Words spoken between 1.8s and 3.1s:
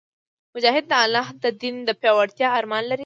د پیاوړتیا ارمان لري.